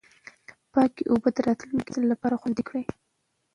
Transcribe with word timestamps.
پاکې 0.73 1.03
اوبه 1.11 1.29
د 1.35 1.37
راتلونکي 1.47 1.85
نسل 1.91 2.03
لپاره 2.13 2.39
خوندي 2.41 2.63
کړئ. 2.69 2.83